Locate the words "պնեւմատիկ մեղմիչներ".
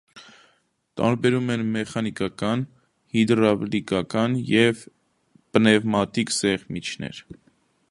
4.89-7.25